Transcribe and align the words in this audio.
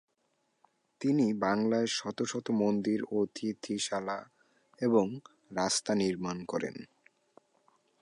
তিনি 1.01 1.33
বাংলায় 1.33 1.87
শত 1.87 2.17
শত 2.23 2.47
মন্দির, 2.51 2.99
অতিথিশালা 3.11 4.19
এবং 4.81 5.05
রাস্তা 5.51 5.91
নির্মাণ 5.95 6.37
করেন। 6.45 6.75